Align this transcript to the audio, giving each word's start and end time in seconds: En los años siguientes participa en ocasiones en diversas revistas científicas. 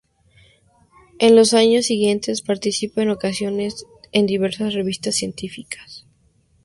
En 1.19 1.35
los 1.35 1.53
años 1.53 1.85
siguientes 1.85 2.41
participa 2.41 3.03
en 3.03 3.11
ocasiones 3.11 3.85
en 4.11 4.25
diversas 4.25 4.73
revistas 4.73 5.13
científicas. 5.13 6.07